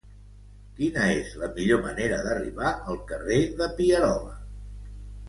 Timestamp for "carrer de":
3.13-3.69